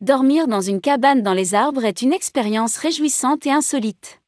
Dormir 0.00 0.46
dans 0.46 0.60
une 0.60 0.80
cabane 0.80 1.24
dans 1.24 1.34
les 1.34 1.56
arbres 1.56 1.84
est 1.84 2.02
une 2.02 2.12
expérience 2.12 2.76
réjouissante 2.76 3.44
et 3.44 3.50
insolite. 3.50 4.20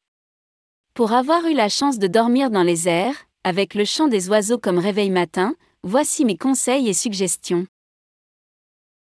Pour 0.93 1.13
avoir 1.13 1.45
eu 1.45 1.53
la 1.53 1.69
chance 1.69 1.97
de 1.97 2.07
dormir 2.07 2.51
dans 2.51 2.63
les 2.63 2.89
airs, 2.89 3.15
avec 3.45 3.73
le 3.73 3.85
chant 3.85 4.09
des 4.09 4.27
oiseaux 4.27 4.59
comme 4.59 4.77
réveil 4.77 5.09
matin, 5.09 5.55
voici 5.83 6.25
mes 6.25 6.35
conseils 6.35 6.89
et 6.89 6.93
suggestions. 6.93 7.65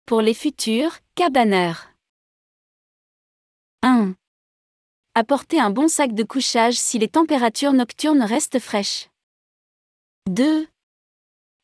Pour 0.04 0.20
les 0.20 0.34
futurs 0.34 0.98
cabaneurs. 1.14 1.86
1. 3.82 4.12
Apportez 5.20 5.60
un 5.60 5.68
bon 5.68 5.86
sac 5.86 6.14
de 6.14 6.22
couchage 6.22 6.78
si 6.78 6.98
les 6.98 7.06
températures 7.06 7.74
nocturnes 7.74 8.22
restent 8.22 8.58
fraîches. 8.58 9.10
2. 10.30 10.66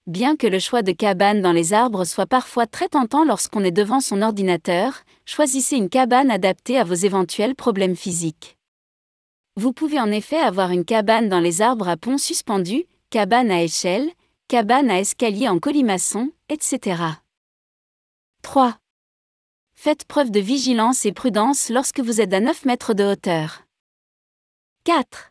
Bien 0.07 0.37
que 0.37 0.47
le 0.47 0.59
choix 0.59 0.83
de 0.83 0.93
cabane 0.93 1.41
dans 1.41 1.53
les 1.53 1.73
arbres 1.73 2.05
soit 2.05 2.27
parfois 2.27 2.67
très 2.67 2.91
tentant 2.91 3.25
lorsqu'on 3.25 3.65
est 3.65 3.71
devant 3.71 4.03
son 4.03 4.21
ordinateur, 4.21 5.05
choisissez 5.25 5.77
une 5.77 5.89
cabane 5.89 6.31
adaptée 6.31 6.79
à 6.79 6.85
vos 6.85 6.93
éventuels 6.93 7.55
problèmes 7.55 7.97
physiques. 7.97 8.59
Vous 9.57 9.73
pouvez 9.73 10.01
en 10.01 10.11
effet 10.11 10.37
avoir 10.37 10.71
une 10.71 10.85
cabane 10.85 11.31
dans 11.31 11.41
les 11.41 11.63
arbres 11.63 11.89
à 11.89 11.97
pont 11.97 12.19
suspendu, 12.19 12.85
cabane 13.09 13.51
à 13.51 13.63
échelle, 13.63 14.11
cabane 14.49 14.91
à 14.91 15.01
escalier 15.01 15.49
en 15.49 15.61
colimaçon, 15.61 16.31
etc. 16.51 17.01
3. 18.43 18.77
Faites 19.79 20.05
preuve 20.05 20.31
de 20.31 20.41
vigilance 20.41 21.05
et 21.05 21.13
prudence 21.13 21.69
lorsque 21.69 22.01
vous 22.01 22.21
êtes 22.21 22.33
à 22.33 22.41
9 22.41 22.65
mètres 22.65 22.95
de 22.95 23.05
hauteur. 23.05 23.63
4. 24.85 25.31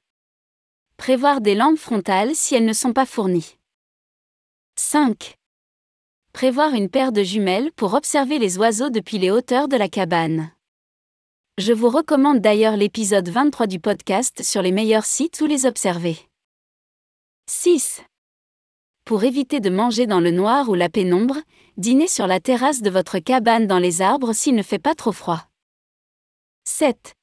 Prévoir 0.98 1.42
des 1.42 1.56
lampes 1.56 1.80
frontales 1.80 2.36
si 2.36 2.56
elles 2.56 2.66
ne 2.66 2.72
sont 2.72 2.94
pas 2.94 3.08
fournies. 3.08 3.58
5. 4.78 5.36
Prévoir 6.32 6.74
une 6.74 6.90
paire 6.90 7.12
de 7.12 7.24
jumelles 7.24 7.72
pour 7.74 7.96
observer 7.96 8.38
les 8.38 8.58
oiseaux 8.58 8.90
depuis 8.90 9.18
les 9.18 9.32
hauteurs 9.32 9.68
de 9.68 9.78
la 9.78 9.90
cabane. 9.90 10.52
Je 11.58 11.74
vous 11.74 11.90
recommande 11.90 12.40
d'ailleurs 12.40 12.78
l'épisode 12.78 13.28
23 13.28 13.68
du 13.68 13.80
podcast 13.80 14.44
sur 14.44 14.62
les 14.62 14.72
meilleurs 14.72 15.06
sites 15.06 15.42
où 15.42 15.48
les 15.48 15.66
observer. 15.66 16.18
6. 17.50 18.04
Pour 19.06 19.24
éviter 19.24 19.60
de 19.60 19.70
manger 19.70 20.06
dans 20.06 20.20
le 20.20 20.32
noir 20.32 20.70
ou 20.70 20.76
la 20.76 20.90
pénombre, 20.90 21.38
dînez 21.78 22.08
sur 22.08 22.28
la 22.28 22.40
terrasse 22.40 22.82
de 22.82 22.90
votre 22.90 23.20
cabane 23.20 23.68
dans 23.68 23.80
les 23.80 24.02
arbres 24.02 24.34
s'il 24.34 24.56
ne 24.56 24.64
fait 24.64 24.80
pas 24.80 24.96
trop 24.96 25.12
froid. 25.12 25.48
7. 26.68 27.16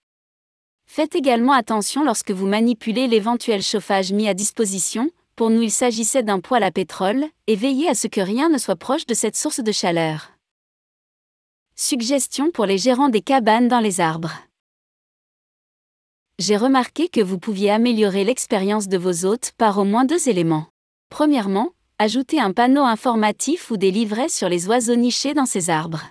Faites 0.86 1.14
également 1.14 1.52
attention 1.52 2.04
lorsque 2.04 2.30
vous 2.30 2.46
manipulez 2.46 3.08
l'éventuel 3.08 3.62
chauffage 3.62 4.12
mis 4.12 4.28
à 4.28 4.34
disposition, 4.34 5.10
pour 5.36 5.48
nous 5.48 5.62
il 5.62 5.70
s'agissait 5.70 6.22
d'un 6.22 6.40
poêle 6.40 6.62
à 6.62 6.70
pétrole, 6.70 7.24
et 7.46 7.56
veillez 7.56 7.88
à 7.88 7.94
ce 7.94 8.06
que 8.06 8.20
rien 8.20 8.50
ne 8.50 8.58
soit 8.58 8.76
proche 8.76 9.06
de 9.06 9.14
cette 9.14 9.36
source 9.36 9.60
de 9.60 9.72
chaleur. 9.72 10.32
Suggestion 11.74 12.50
pour 12.50 12.66
les 12.66 12.76
gérants 12.76 13.08
des 13.08 13.22
cabanes 13.22 13.68
dans 13.68 13.80
les 13.80 14.00
arbres. 14.00 14.32
J'ai 16.38 16.56
remarqué 16.56 17.08
que 17.08 17.20
vous 17.20 17.38
pouviez 17.38 17.70
améliorer 17.70 18.24
l'expérience 18.24 18.88
de 18.88 18.98
vos 18.98 19.24
hôtes 19.24 19.52
par 19.56 19.78
au 19.78 19.84
moins 19.84 20.04
deux 20.04 20.28
éléments. 20.28 20.66
Premièrement, 21.08 21.70
ajoutez 21.98 22.40
un 22.40 22.52
panneau 22.52 22.82
informatif 22.82 23.70
ou 23.70 23.76
des 23.76 23.90
livrets 23.90 24.28
sur 24.28 24.48
les 24.48 24.68
oiseaux 24.68 24.96
nichés 24.96 25.34
dans 25.34 25.46
ces 25.46 25.70
arbres. 25.70 26.02